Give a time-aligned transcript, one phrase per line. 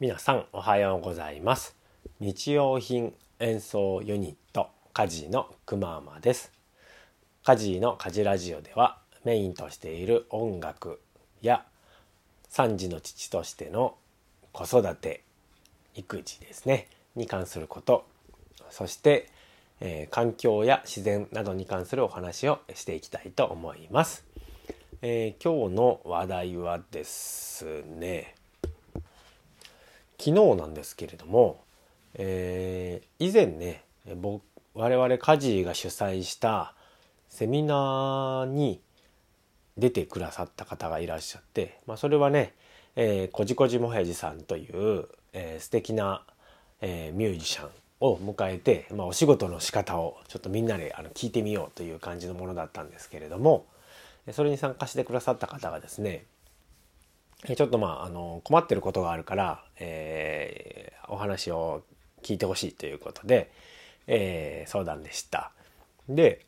[0.00, 1.76] 皆さんおはようございます。
[2.20, 6.52] 日用品演奏ユニットカジのくままです。
[7.44, 11.02] カジのカジラジオではメインとしている音楽
[11.42, 11.66] や
[12.50, 13.94] 3児の父としての
[14.52, 15.22] 子育て
[15.94, 16.88] 育児ですね。
[17.14, 18.06] に関すること。
[18.70, 19.28] そして、
[19.80, 24.24] えー、環境や自然などに関するお話をしていきたいと思います。
[25.02, 28.34] えー、今日の話題はですね
[30.22, 31.64] 昨日なんですけれども、
[32.14, 33.84] えー、以前ね
[34.16, 34.42] 僕
[34.74, 36.74] 我々家事が主催した
[37.30, 38.82] セミナーに
[39.78, 42.52] 出てくださった方がいらっしゃって、まあ、それはね、
[42.96, 46.22] えー、こじこじもへじさんという、えー、素敵な、
[46.82, 53.64] えー、ミュージシャンを迎えて、まあ、お仕事の仕方をちょっとみんなであの聞いてみようという感じのものだったんですけれども
[54.32, 56.24] それに参加してくださった方がですね
[57.46, 61.82] ちょっとまあ、あの、困ってることがあるから、えー、お話を
[62.22, 63.50] 聞いてほしいということで、
[64.06, 65.52] えー、相談でした。
[66.08, 66.44] で、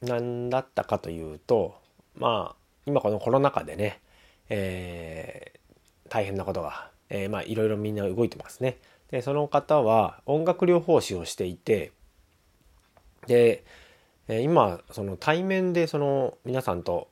[0.00, 1.74] 何だったかというと、
[2.16, 2.56] まあ、
[2.86, 4.00] 今このコロナ禍でね、
[4.48, 8.78] えー、大変なことが、えー、まあ、いろいろみんな動いてますね。
[9.10, 11.92] で、その方は音楽療法士をしていて、
[13.26, 13.64] で、
[14.28, 17.08] 今、その対面でその皆さんと、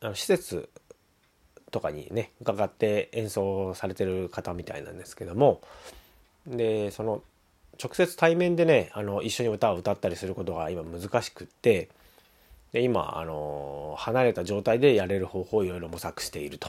[0.00, 0.68] あの施設
[1.72, 5.60] とかにね伺って演奏されてる方みたいなんですけども
[6.46, 7.22] でその
[7.82, 11.88] 直接対面でねあの一緒に歌を歌ったりすることが今難しくって
[12.72, 16.68] で今あの離れた状態でやれる方法をいろいろ模索していると。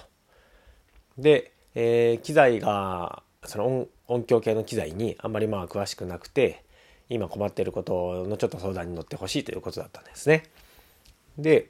[1.18, 6.64] で、えー、機材がその音響系の機材にあんまりまあ詳しくなくて
[7.10, 10.44] 今困っていることのちょっと相談に乗ってほしいということだったんですね。
[11.38, 11.68] で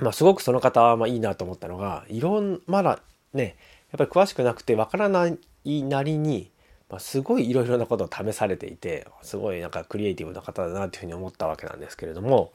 [0.00, 3.00] まあ、すごくその方はまあいいなと思ったのがいろんまだ
[3.34, 3.56] ね
[3.92, 5.28] やっぱり詳しくなくてわからな
[5.64, 6.50] いなりに、
[6.88, 12.52] まあ、すごいいろいろなことを試されていてすごいなんかクリエイティブな方だなというふうに思ったわけなんですけれども。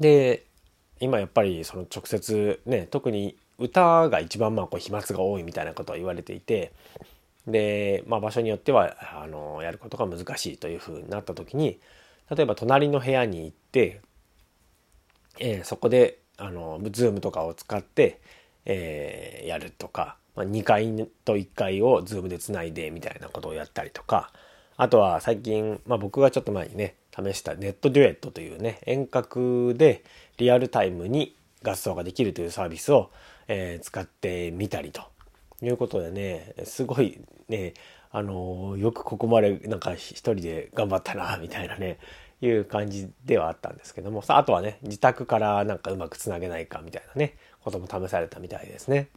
[0.00, 0.44] で
[1.00, 6.72] 今やっぱりその直接ね特に歌が一番まあこう飛沫が多いみたいなことは言われていて
[7.46, 11.78] で、まあ、場所によってはあのやることが難しいというふうになった時に
[12.30, 14.00] 例えば隣の部屋に行って
[15.38, 18.20] えー、そこであの Zoom とかを使って、
[18.64, 24.32] えー、やるとか、まあ、2階と1階を Zoom でつないでみたいなことをやったりとか
[24.76, 30.04] あとは最近、まあ、僕がちょっと前にね試したネットデュエットというね遠隔で
[30.36, 33.10] リアルタイムに合奏ができるというサービスを、
[33.48, 35.02] えー、使ってみたりと
[35.62, 37.18] いうことでねすごい
[37.48, 37.72] ね
[38.10, 41.98] あのよくここまでなんか一人で頑張ったなみたいなね
[42.40, 49.08] いう感じではあったんですけどもさあとはね自宅からなんかうまくつなげないかみたいなねことも試されたみたいですね。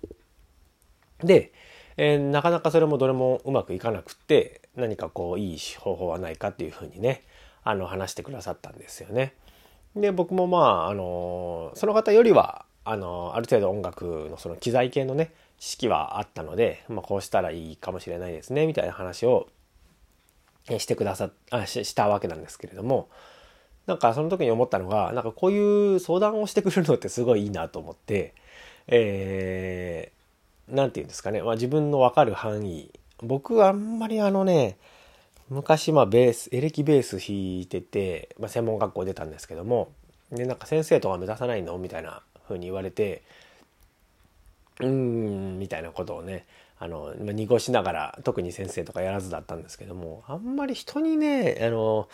[1.24, 1.52] で、
[1.97, 7.24] えー、なかなかそれもどれもうまくいかなくって何かこういい方法はないかっていうふうにね
[7.63, 9.34] あの話してくださったんですよね。
[9.96, 19.47] で僕もまああのその方よりはあのある程度音楽のその機材系のね知識はあったので、まあ、こうしたらいいかもしれないですねみたいな話を
[20.77, 23.09] してくださあししたわけなんですけれども
[23.87, 28.33] なんかその時に思ったのがなんかこういう相談をしてくれるのってすごいいいなと思って
[28.91, 34.77] えー、て言うんですかね、まあ、自分の分かる範囲僕あんまりあのね
[35.49, 39.91] 昔まあベースエレキベース弾いてて、まあ、専門学校出たんですけども
[40.31, 43.23] でなんか先生とか目指さないのみたいな風に言われて
[44.79, 46.45] うーんみたいなことをね
[46.78, 52.07] あの濁しながら特に先生とかやらずだったんですけどもあんまり人にねあの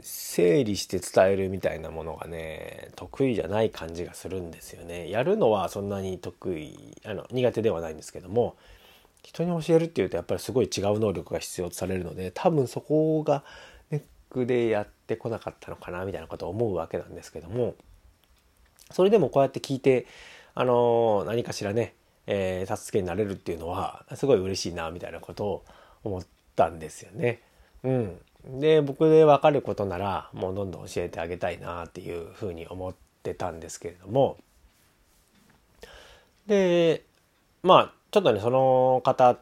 [0.00, 5.08] 整理して伝えるみたいなものがね得意じゃない感じがするんですよね。
[5.08, 8.56] やるのはそんなに得意あの苦手ではないんですけども
[9.22, 13.44] 人に教えるっていうとやっぱりすごい違う能力が必要とされるので多分そこが
[13.90, 17.76] ネックでやってこなかったのかなみたいなことを思うわけなんですけども
[18.90, 20.06] それでもこうやって聞いて
[20.54, 21.94] あの何かしらね
[22.26, 25.64] えー、助けになれるっていうのはすごい嬉しいなみたいなことを
[26.02, 27.42] 思ったんですよね。
[27.82, 28.18] うん、
[28.60, 34.38] で僕で分かることならもうどんどん教えてあげたいなっていうふうに思ってたんですけれども
[36.46, 37.04] で
[37.62, 39.36] まあちょっとねその方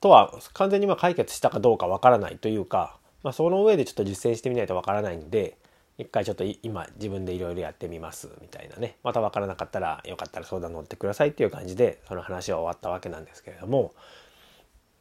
[0.00, 5.56] とは完全にま解決したかどうかわからないというか、まあ、その上でちょっと実践してみないとわからないんで
[6.00, 8.96] 一回ちょっと今自分でいろいろやってみますみたいなね。
[9.02, 13.92] また分からなかったらよかったら相談乗ってくださいっていう感じでその話は終わったわけなんですけれども。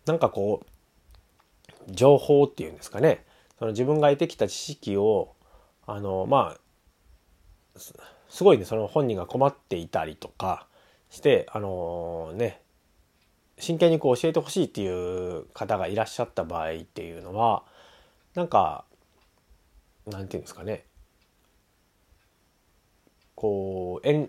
[0.06, 0.66] なんかこ
[1.88, 3.24] う情報っていうんですかね。
[3.60, 5.36] その自分が得てきた知識を
[5.86, 7.80] あのまあ
[8.28, 10.68] すごいねその本人が困っていたりとか
[11.10, 12.62] してあのね
[13.58, 17.64] 真剣にこう教えてほしいっていう方がいらっしゃった場合っていうのは
[18.34, 18.86] なんか
[20.08, 20.86] なんていうんですかね。
[23.40, 24.28] こう隠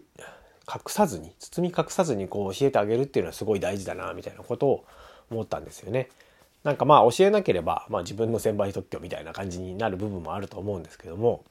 [0.86, 4.84] さずに包み隠さずにこう教えてあげるっていうのはすごい大事だなみたいなことを
[5.32, 6.08] 思ったんですよね。
[6.62, 11.42] なんかまあ教えなければ、まあ、自分の専売特許みたいな感じになる部分もあると思うんですけども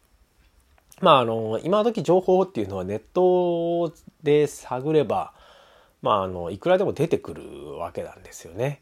[1.01, 5.33] まああの今時情報っていうのはネットで探れば
[6.01, 8.81] まああのいくらでも出てくるわけなんですよね。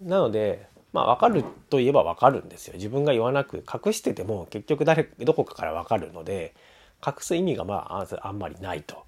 [0.00, 2.74] なのでまあ分かるといえば分かるんですよ。
[2.74, 6.54] 自分が言わなく隠してても結局誰どこかから分かるので
[7.06, 9.04] 隠す意味がまああんまりないと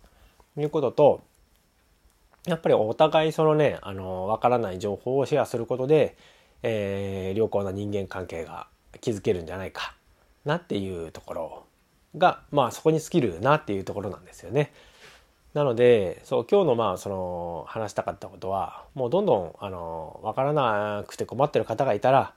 [0.56, 1.22] いうことと
[2.46, 6.16] やっぱりお互いそのねあの分からない情報をシェアすることで、
[6.62, 8.68] えー、良好な人間関係が
[9.00, 9.94] 築けるんじゃないか
[10.44, 11.64] なっていうところ
[12.16, 14.72] がまあそこに尽きるなっていうところなんですよね。
[15.54, 22.34] なのでそう今日のまあその話したかったことはもうどんどんあの分からなくて困ってる方がいたら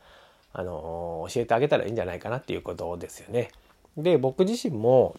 [0.53, 3.51] あの教えてあげたらいいんじゃないかなっていうことですよね。
[3.97, 5.15] で僕自身も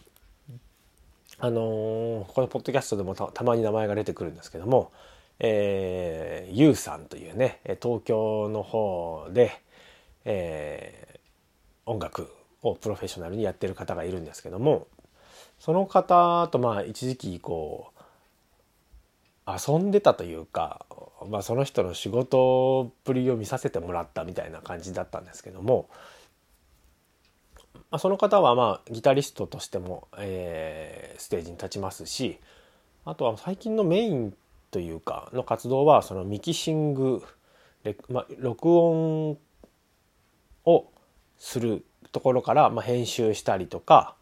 [1.39, 4.91] あのこのポッドキャストでもたまに名前が出てくるんですけども、
[5.39, 9.51] えー、ゆうさんというね東京の方で、
[10.25, 12.29] えー、音楽
[12.61, 14.87] をプロフェッショナルにやってる方がいるんですけども
[15.59, 18.03] その方とまあ一時期こう
[19.45, 20.85] 遊んでたというか、
[21.29, 25.89] まあ、その人の仕事っぷりを見させてもらったみたいな感じだったんですけども、
[27.75, 32.39] まあ、その方はまあギタリストとしても、えー、ステージに立ちますし
[33.05, 34.33] あとは最近のメイン
[34.71, 37.23] というかの活動はそのミキシング、
[38.09, 39.37] まあ、録音
[40.65, 40.87] を
[41.37, 44.15] するところから、まあ、編集したりとか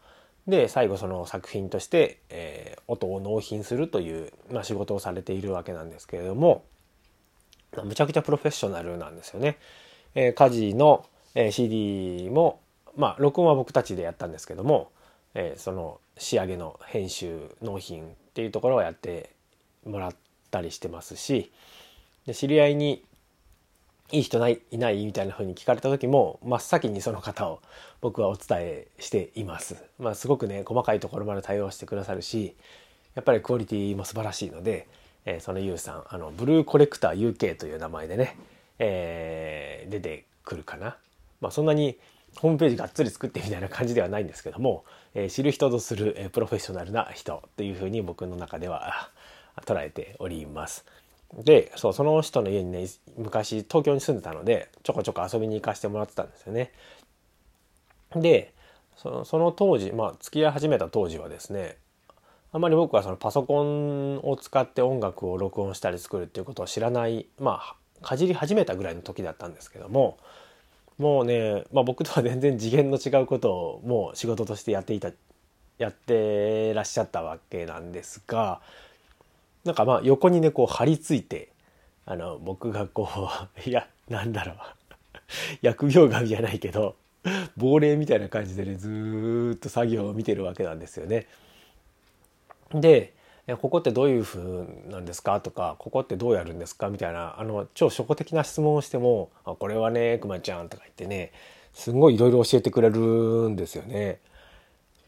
[0.46, 6.64] で最後その作品として、えー、音を納品するという、まあ、仕事をされているわけなんですけれども、
[7.84, 9.58] むちゃくちゃプロフェッショナルなんですよね。
[10.14, 12.60] えー、家事の、え、CD も
[12.96, 14.90] まあ録音は僕たちでやったんですけども、
[15.34, 19.30] えー、その仕上げの編集納品っていうところをやって
[19.86, 20.14] もらっ
[20.50, 21.50] たりしてますし
[22.26, 23.04] で知り合いに
[24.12, 27.60] いい人ないいないみたいな風に聞かれた時も真っ先にその方を
[28.02, 29.82] 僕はお伝えしています。
[29.98, 32.54] まあ、すごくね細かいところまで対応してくださるし
[33.14, 34.86] やっぱりクオリティも素晴らしいので、
[35.24, 38.36] えー、そのユウさんあのブルーコレクター UK という名前でね、
[38.78, 40.96] えー、出てくるかな。
[41.40, 41.98] まあ、そんなに
[42.36, 44.84] ホームページがっつり作ってみたいな感じではないんですけども、
[45.14, 49.10] えー、知る人ぞする、えー、プロフェッショナルな人というふうに僕の中では
[49.66, 50.84] 捉えております。
[51.34, 52.86] でそうその人の家にね
[53.16, 56.72] 昔東京に住んでたのでちょこちょこ遊びに行かせてもらってたんですよね。
[58.14, 58.52] で
[58.96, 61.78] その当時まあ付き合い始めた当時はですね
[62.52, 70.18] あまり僕はそのパソコンを使って音楽を録音したり作るっていうことを知らないまあかじり始めたぐらいの時だったんですけども
[71.02, 75.10] もうね、まあ、僕とは全然次元の違うことをもう仕事としてやっていた
[75.78, 78.60] やってらっしゃったわけなんですが
[79.64, 81.48] なんかまあ横にねこう張り付いて
[82.06, 83.28] あの僕がこ
[83.58, 84.56] う いやなんだろう
[85.66, 86.94] 疫病神じゃないけど
[87.56, 91.26] 亡霊みたいな感じでねずっと作業を見てるわけなんですよね。
[92.72, 93.12] で
[93.48, 94.40] えここってどういう風
[94.88, 95.40] なんですか？
[95.40, 96.88] とかここってどうやるんですか？
[96.90, 101.32] みたいなあの超初歩的な質問をしても「あこれはねくまちゃん」とか言ってね
[101.74, 103.00] すごいいろいろ教えてくれる
[103.48, 104.20] んですよね。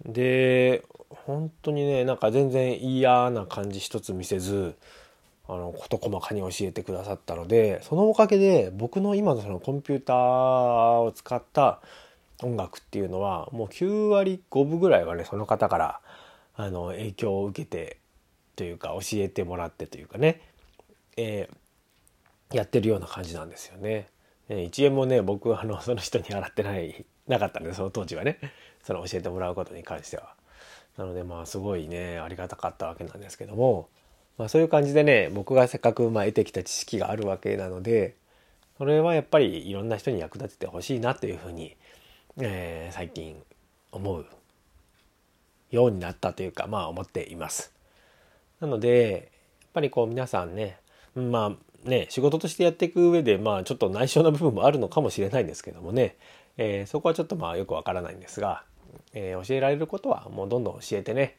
[0.05, 4.75] で本当にねなんか全然嫌な感じ一つ見せず
[5.49, 10.17] あの事細かに教えてくださったのでそのおかげで僕の今のそのコンピューター
[11.03, 11.81] を使った
[12.43, 16.01] 音楽っていうのはもう9割5分ぐらいはねその方から
[16.57, 17.99] あの影響を受けて
[18.57, 20.41] というか教えてもらってというかね、
[21.17, 24.09] えー、やってるような感じなんですよね。
[24.49, 28.39] 1円もね僕あのその人に払ってないなかったんでその当時はね
[28.83, 30.35] その教えてもらうことに関しては。
[30.97, 33.89] なのでまあすごいねありがたかったわけなんですけども、
[34.39, 38.17] まあ、そういう感じでね僕がせっかくまあ得てきた知識があるわけなので
[38.79, 41.77] それはやっぱりいろんな人に役立ててほしいなというふうに、
[42.39, 43.43] えー、最近
[43.91, 44.27] 思う
[45.71, 47.74] ようになったというかまあ思っています。
[48.61, 49.31] なので
[49.61, 50.79] やっぱりこう皆さんね
[51.15, 56.17] まあね仕事としてやっていく上でまあちょっと内緒な部分もあるのかもしれないんですけどもね、
[56.57, 58.65] えー、そこはちょっとまあよくわからないんですが
[59.13, 61.37] えー、教えられることはもうどんどん教えてね、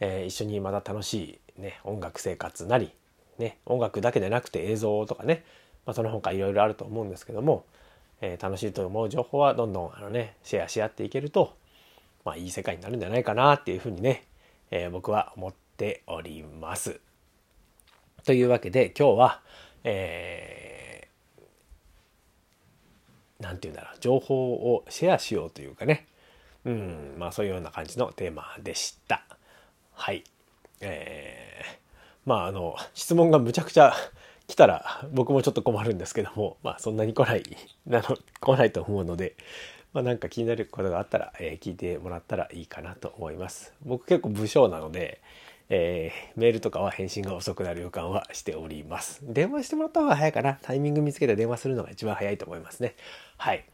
[0.00, 2.90] えー、一緒にまた楽しい、ね、音楽生活なり、
[3.38, 5.44] ね、音楽だけでなくて映像とかね、
[5.84, 7.64] まあ、その他いろいろあると思うんですけども、
[8.20, 11.56] えー、楽しいと思う情報はどんどんあの、ね、シェアし合っていけると、
[12.24, 14.24] まあ、いい世界になるんじゃないかなっていうふうにね、
[14.70, 17.00] え僕は思ってております。
[18.24, 19.40] というわけで今日は、
[19.84, 26.06] えー、なんて言うんだろう情報をシェアしようというかね。
[26.64, 29.24] うんまあそういうような感じのテーマでした。
[29.92, 30.24] はい。
[30.80, 33.94] えー、まああの質問がむちゃくちゃ
[34.46, 37.42] 来たら僕もちょっと困るんですけどもまあそんなに来ない
[37.86, 39.36] なの来ないと思うので
[39.96, 43.72] まあ、なんか気になることがあったら、えー、聞いてもらったらいいかなと思います。
[43.82, 45.22] 僕結構武将なので
[45.68, 49.20] えー、メールとかは返信が遅くなる予感はしております。
[49.22, 50.58] 電話してもらった方が早いかな。
[50.62, 52.94] タイミング見つけて電話するのが一番早いと思いますね。
[53.36, 53.64] はい。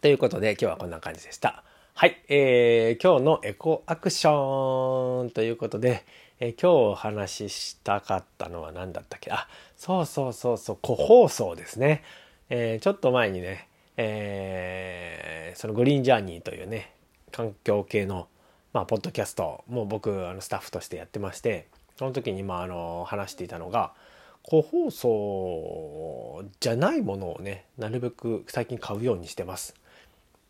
[0.00, 1.64] ということで今日はこんな感じでした。
[1.94, 2.22] はい。
[2.28, 6.04] えー、今日のエコアクションということで、
[6.40, 9.30] えー、今日お話ししたかったのは何だったっけ？
[9.30, 12.02] あ、そうそうそうそう、個包装ですね。
[12.50, 16.92] えー、ちょっと前にね、えー、そのグリーンジャーニーというね、
[17.32, 18.28] 環境系の
[18.74, 23.92] まあ、ポッドキャストも僕あのスタッフとしてやってましてその時にまああの話していたのが
[24.42, 29.74] 個包装じゃないものをねなるべく最近買うようにしてます。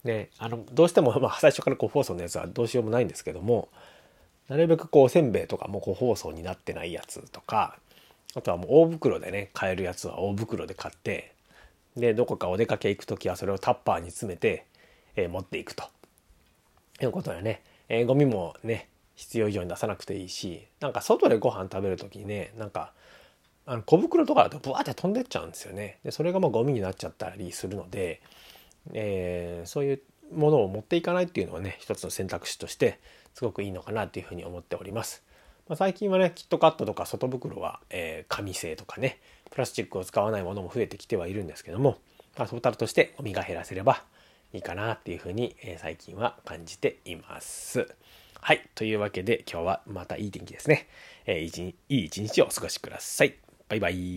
[0.05, 3.71] ね、あのどうしても、まあ、最初から個包装のやつはどうしようもないんですけども
[4.49, 7.79] なるべくこうせんべいとかも個包装になってないやつとか
[8.35, 11.33] あとはもう大袋でね買えるやつは大袋で買って
[11.97, 14.67] でどこかお出かけ行く時はそれをタッパーに詰めて、
[15.17, 15.85] えー、持っていくと
[17.01, 22.93] いうことでねえー、ゴミもね必要以上に出さなくていいしなんか外でご飯食べる時にねなんか
[23.67, 25.99] あの小袋とかだとブワーって飛んでっちゃうんですよね。
[26.05, 28.21] でそれがもうゴミになっちゃったりするので、
[28.93, 30.03] えー、そういう
[30.35, 33.01] ものを持っていかないっていうのはね一つの選択肢として
[33.33, 35.23] すごくいいのかなっていうふうに思っております。
[35.69, 39.19] まあ、最近はねキットカットとか外袋は、えー、紙製とかね
[39.51, 41.97] プラスチックを使わないものも増えてきてはいるんですけども、
[42.37, 44.03] トータルとしてゴミが減らせれば
[44.55, 47.89] いいかなっていうふうに、え最近は感じています。
[48.41, 48.63] はい。
[48.77, 50.87] というわけで今日はまたいい天気ですね。
[51.27, 53.35] えー、いい一日をお過ごしください。
[53.69, 54.13] バイバイ。